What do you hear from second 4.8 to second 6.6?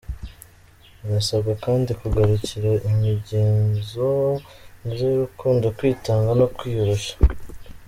myiza y’urukundo, kwitanga no